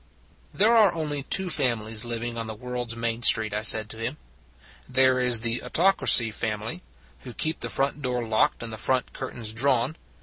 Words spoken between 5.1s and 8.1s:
is the Autocracy family, who keep the front